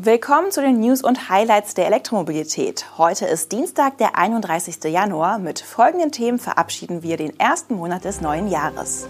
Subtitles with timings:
[0.00, 2.86] Willkommen zu den News und Highlights der Elektromobilität.
[2.98, 4.84] Heute ist Dienstag, der 31.
[4.84, 5.40] Januar.
[5.40, 9.08] Mit folgenden Themen verabschieden wir den ersten Monat des neuen Jahres.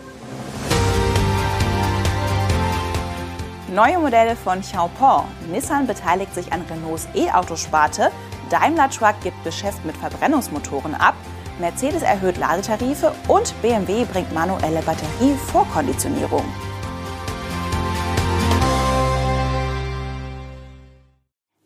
[3.71, 5.27] Neue Modelle von Xiaopeng.
[5.53, 8.11] Nissan beteiligt sich an Renaults E-Autosparte.
[8.49, 11.17] Daimler Truck gibt Geschäft mit Verbrennungsmotoren ab.
[11.59, 16.45] Mercedes erhöht Ladetarife und BMW bringt manuelle Batterievorkonditionierung.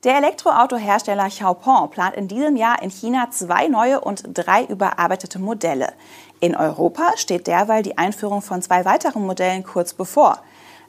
[0.04, 5.92] Der Elektroautohersteller Xiaopeng plant in diesem Jahr in China zwei neue und drei überarbeitete Modelle.
[6.40, 10.40] In Europa steht derweil die Einführung von zwei weiteren Modellen kurz bevor.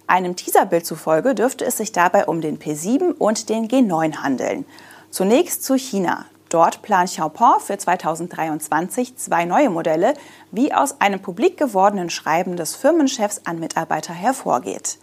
[0.08, 4.66] Einem Teaserbild zufolge dürfte es sich dabei um den P7 und den G9 handeln.
[5.12, 6.26] Zunächst zu China.
[6.50, 10.16] Dort plant Xiaopeng für 2023 zwei neue Modelle,
[10.50, 14.98] wie aus einem publik gewordenen Schreiben des Firmenchefs an Mitarbeiter hervorgeht.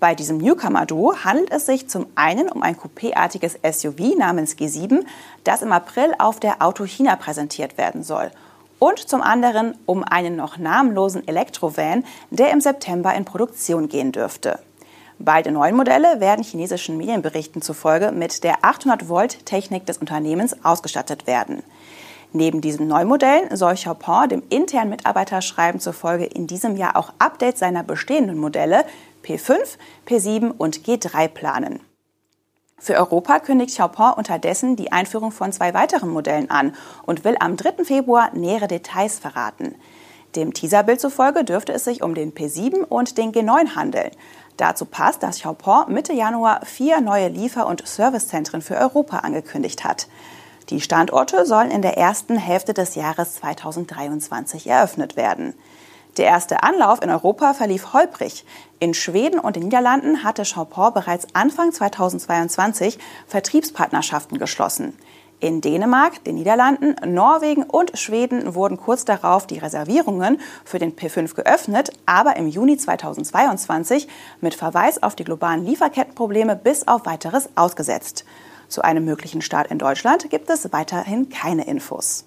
[0.00, 5.04] Bei diesem Newcomer-Duo handelt es sich zum einen um ein coupéartiges SUV namens G7,
[5.44, 8.30] das im April auf der Auto China präsentiert werden soll.
[8.78, 14.58] Und zum anderen um einen noch namenlosen Elektrovan, der im September in Produktion gehen dürfte.
[15.18, 21.62] Beide neuen Modelle werden chinesischen Medienberichten zufolge mit der 800-Volt-Technik des Unternehmens ausgestattet werden.
[22.32, 27.60] Neben diesen neuen Modellen soll Xiaopeng dem internen Mitarbeiterschreiben zufolge in diesem Jahr auch Updates
[27.60, 28.84] seiner bestehenden Modelle
[29.24, 29.76] P5,
[30.06, 31.80] P7 und G3 planen.
[32.78, 37.56] Für Europa kündigt Xiaopeng unterdessen die Einführung von zwei weiteren Modellen an und will am
[37.56, 37.84] 3.
[37.84, 39.74] Februar nähere Details verraten.
[40.34, 44.10] Dem Teaserbild zufolge dürfte es sich um den P7 und den G9 handeln.
[44.56, 50.08] Dazu passt, dass Xiaopeng Mitte Januar vier neue Liefer- und Servicezentren für Europa angekündigt hat.
[50.70, 55.54] Die Standorte sollen in der ersten Hälfte des Jahres 2023 eröffnet werden.
[56.16, 58.44] Der erste Anlauf in Europa verlief holprig.
[58.78, 64.96] In Schweden und den Niederlanden hatte Champort bereits Anfang 2022 Vertriebspartnerschaften geschlossen.
[65.40, 71.34] In Dänemark, den Niederlanden, Norwegen und Schweden wurden kurz darauf die Reservierungen für den P5
[71.34, 74.06] geöffnet, aber im Juni 2022
[74.42, 78.26] mit Verweis auf die globalen Lieferkettenprobleme bis auf weiteres ausgesetzt.
[78.68, 82.26] Zu einem möglichen Start in Deutschland gibt es weiterhin keine Infos.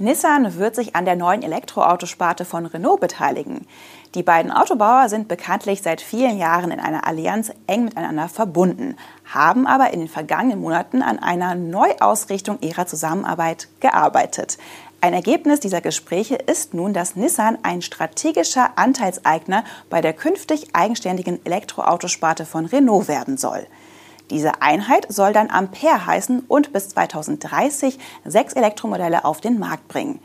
[0.00, 3.66] Nissan wird sich an der neuen Elektroautosparte von Renault beteiligen.
[4.14, 9.66] Die beiden Autobauer sind bekanntlich seit vielen Jahren in einer Allianz eng miteinander verbunden, haben
[9.66, 14.58] aber in den vergangenen Monaten an einer Neuausrichtung ihrer Zusammenarbeit gearbeitet.
[15.00, 21.44] Ein Ergebnis dieser Gespräche ist nun, dass Nissan ein strategischer Anteilseigner bei der künftig eigenständigen
[21.44, 23.66] Elektroautosparte von Renault werden soll.
[24.30, 30.20] Diese Einheit soll dann Ampere heißen und bis 2030 sechs Elektromodelle auf den Markt bringen.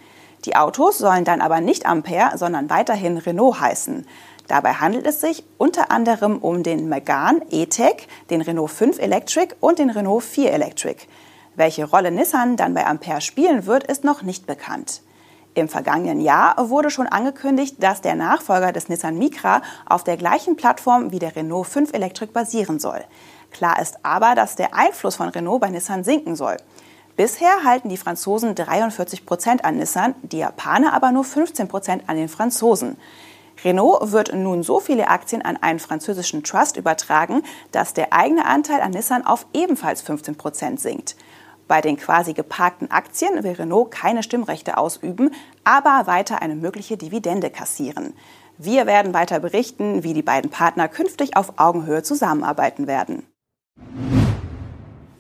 [0.46, 4.06] Die Autos sollen dann aber nicht Ampere, sondern weiterhin Renault heißen.
[4.48, 9.80] Dabei handelt es sich unter anderem um den Megane E-Tech, den Renault 5 Electric und
[9.80, 11.06] den Renault 4 Electric.
[11.56, 15.02] Welche Rolle Nissan dann bei Ampere spielen wird, ist noch nicht bekannt.
[15.56, 20.56] Im vergangenen Jahr wurde schon angekündigt, dass der Nachfolger des Nissan Micra auf der gleichen
[20.56, 23.04] Plattform wie der Renault 5 Electric basieren soll.
[23.54, 26.58] Klar ist aber, dass der Einfluss von Renault bei Nissan sinken soll.
[27.16, 32.18] Bisher halten die Franzosen 43 Prozent an Nissan, die Japaner aber nur 15 Prozent an
[32.18, 32.98] den Franzosen.
[33.64, 38.82] Renault wird nun so viele Aktien an einen französischen Trust übertragen, dass der eigene Anteil
[38.82, 41.16] an Nissan auf ebenfalls 15 Prozent sinkt.
[41.68, 45.34] Bei den quasi geparkten Aktien will Renault keine Stimmrechte ausüben,
[45.64, 48.16] aber weiter eine mögliche Dividende kassieren.
[48.58, 53.24] Wir werden weiter berichten, wie die beiden Partner künftig auf Augenhöhe zusammenarbeiten werden.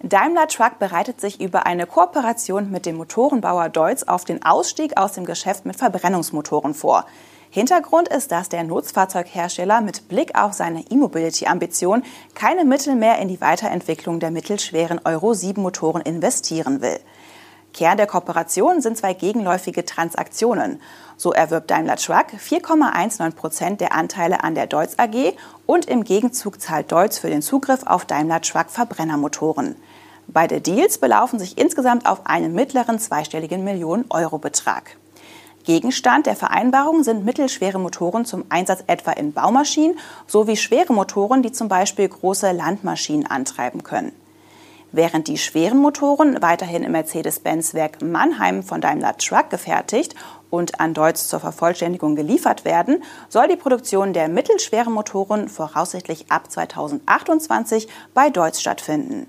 [0.05, 5.13] Daimler Truck bereitet sich über eine Kooperation mit dem Motorenbauer Deutz auf den Ausstieg aus
[5.13, 7.05] dem Geschäft mit Verbrennungsmotoren vor.
[7.49, 12.03] Hintergrund ist, dass der Nutzfahrzeughersteller mit Blick auf seine E-Mobility-Ambition
[12.35, 16.99] keine Mittel mehr in die Weiterentwicklung der mittelschweren Euro-7-Motoren investieren will.
[17.73, 20.81] Kern der Kooperation sind zwei gegenläufige Transaktionen.
[21.15, 25.33] So erwirbt Daimler Truck 4,19 Prozent der Anteile an der Deutz AG
[25.65, 29.75] und im Gegenzug zahlt Deutz für den Zugriff auf Daimler Truck Verbrennermotoren.
[30.27, 34.97] Beide Deals belaufen sich insgesamt auf einen mittleren zweistelligen Millionen-Euro-Betrag.
[35.63, 39.97] Gegenstand der Vereinbarung sind mittelschwere Motoren zum Einsatz etwa in Baumaschinen
[40.27, 44.11] sowie schwere Motoren, die zum Beispiel große Landmaschinen antreiben können.
[44.91, 50.13] Während die schweren Motoren weiterhin im Mercedes-Benz-Werk Mannheim von Daimler Truck gefertigt
[50.51, 56.51] und an Deutz zur Vervollständigung geliefert werden, soll die Produktion der mittelschweren Motoren voraussichtlich ab
[56.51, 59.25] 2028 bei Deutz stattfinden.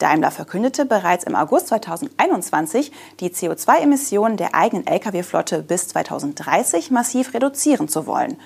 [0.00, 7.88] Daimler verkündete bereits im August 2021, die CO2-Emissionen der eigenen Lkw-Flotte bis 2030 massiv reduzieren
[7.88, 8.36] zu wollen,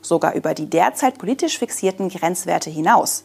[0.00, 3.24] sogar über die derzeit politisch fixierten Grenzwerte hinaus.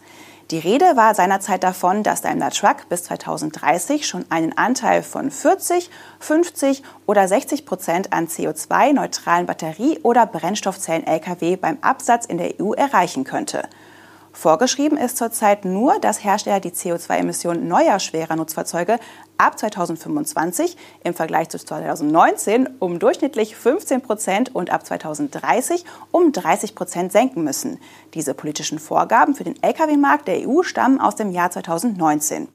[0.51, 5.89] Die Rede war seinerzeit davon, dass Daimler Truck bis 2030 schon einen Anteil von 40,
[6.19, 13.25] 50 oder 60 Prozent an CO2-neutralen Batterie- oder Brennstoffzellen-Lkw beim Absatz in der EU erreichen
[13.25, 13.67] könnte.
[14.37, 18.99] Vorgeschrieben ist zurzeit nur, dass Hersteller die CO2-Emissionen neuer schwerer Nutzfahrzeuge
[19.39, 26.75] ab 2025 im Vergleich zu 2019 um durchschnittlich 15 Prozent und ab 2030 um 30
[26.75, 27.79] Prozent senken müssen.
[28.13, 32.47] Diese politischen Vorgaben für den Lkw-Markt der EU stammen aus dem Jahr 2019.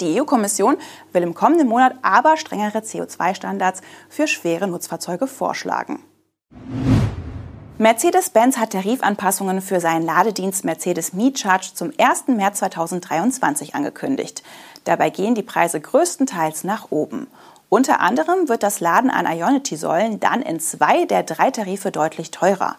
[0.00, 0.78] Die EU-Kommission
[1.12, 6.02] will im kommenden Monat aber strengere CO2-Standards für schwere Nutzfahrzeuge vorschlagen.
[7.78, 12.28] Mercedes-Benz hat Tarifanpassungen für seinen Ladedienst Mercedes Me-Charge zum 1.
[12.28, 14.42] März 2023 angekündigt.
[14.84, 17.26] Dabei gehen die Preise größtenteils nach oben.
[17.68, 22.76] Unter anderem wird das Laden an Ionity-Säulen dann in zwei der drei Tarife deutlich teurer.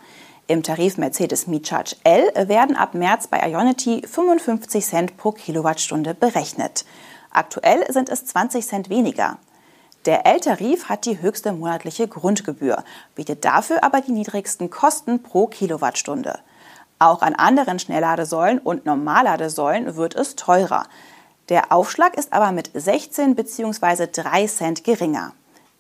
[0.48, 6.86] Im Tarif Mercedes Me-Charge L werden ab März bei Ionity 55 Cent pro Kilowattstunde berechnet.
[7.30, 9.38] Aktuell sind es 20 Cent weniger.
[10.08, 12.82] Der L-Tarif hat die höchste monatliche Grundgebühr,
[13.16, 16.40] bietet dafür aber die niedrigsten Kosten pro Kilowattstunde.
[16.98, 20.86] Auch an anderen Schnellladesäulen und Normalladesäulen wird es teurer.
[21.50, 24.08] Der Aufschlag ist aber mit 16 bzw.
[24.10, 25.34] 3 Cent geringer.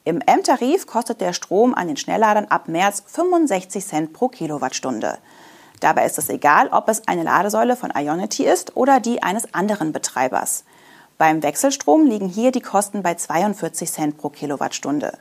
[0.03, 5.19] Im M-Tarif kostet der Strom an den Schnellladern ab März 65 Cent pro Kilowattstunde.
[5.79, 9.94] Dabei ist es egal, ob es eine Ladesäule von Ionity ist oder die eines anderen
[9.94, 10.65] Betreibers.
[11.18, 15.18] Beim Wechselstrom liegen hier die Kosten bei 42 Cent pro Kilowattstunde.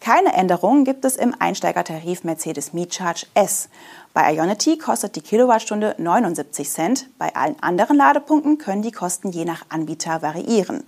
[0.00, 3.68] Keine Änderungen gibt es im Einsteigertarif Mercedes Me-Charge S.
[4.12, 7.08] Bei Ionity kostet die Kilowattstunde 79 Cent.
[7.18, 10.86] Bei allen anderen Ladepunkten können die Kosten je nach Anbieter variieren.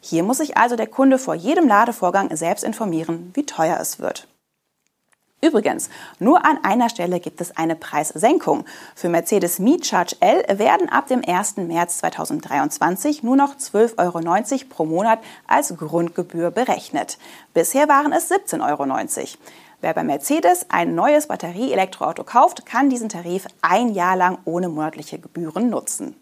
[0.00, 4.28] Hier muss sich also der Kunde vor jedem Ladevorgang selbst informieren, wie teuer es wird.
[5.40, 5.88] Übrigens,
[6.18, 8.64] nur an einer Stelle gibt es eine Preissenkung.
[8.96, 11.58] Für Mercedes Me Charge L werden ab dem 1.
[11.58, 17.18] März 2023 nur noch 12,90 Euro pro Monat als Grundgebühr berechnet.
[17.54, 19.38] Bisher waren es 17,90 Euro.
[19.80, 25.20] Wer bei Mercedes ein neues Batterie-Elektroauto kauft, kann diesen Tarif ein Jahr lang ohne monatliche
[25.20, 26.16] Gebühren nutzen.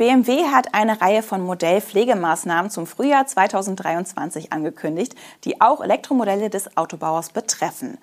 [0.00, 5.14] BMW hat eine Reihe von Modellpflegemaßnahmen zum Frühjahr 2023 angekündigt,
[5.44, 7.98] die auch Elektromodelle des Autobauers betreffen.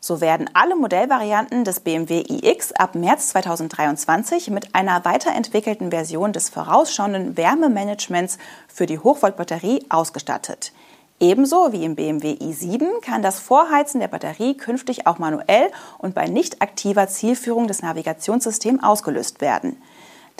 [0.00, 6.48] So werden alle Modellvarianten des BMW iX ab März 2023 mit einer weiterentwickelten Version des
[6.48, 10.72] vorausschauenden Wärmemanagements für die Hochvoltbatterie ausgestattet.
[11.20, 16.28] Ebenso wie im BMW i7 kann das Vorheizen der Batterie künftig auch manuell und bei
[16.28, 19.76] nicht aktiver Zielführung des Navigationssystems ausgelöst werden.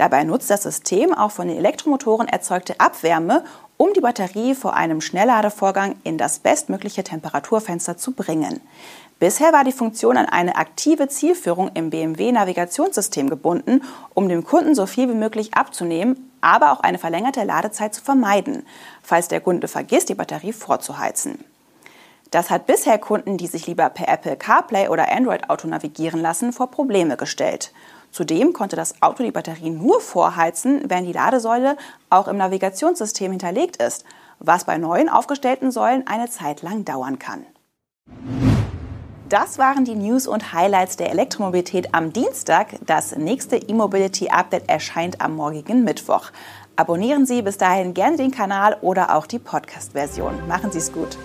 [0.03, 3.45] Dabei nutzt das System auch von den Elektromotoren erzeugte Abwärme,
[3.77, 8.61] um die Batterie vor einem Schnellladevorgang in das bestmögliche Temperaturfenster zu bringen.
[9.21, 14.87] Bisher war die Funktion an eine aktive Zielführung im BMW-Navigationssystem gebunden, um dem Kunden so
[14.87, 18.67] viel wie möglich abzunehmen, aber auch eine verlängerte Ladezeit zu vermeiden,
[19.05, 21.45] falls der Kunde vergisst, die Batterie vorzuheizen.
[22.33, 26.53] Das hat bisher Kunden, die sich lieber per Apple CarPlay oder Android Auto navigieren lassen,
[26.53, 27.73] vor Probleme gestellt.
[28.13, 31.77] Zudem konnte das Auto die Batterie nur vorheizen, wenn die Ladesäule
[32.11, 34.05] auch im Navigationssystem hinterlegt ist,
[34.39, 37.47] was bei neuen aufgestellten Säulen eine Zeit lang dauern kann.
[39.31, 42.75] Das waren die News und Highlights der Elektromobilität am Dienstag.
[42.85, 46.31] Das nächste E-Mobility Update erscheint am morgigen Mittwoch.
[46.77, 50.47] Abonnieren Sie bis dahin gerne den Kanal oder auch die Podcast-Version.
[50.49, 51.17] Machen Sie es gut.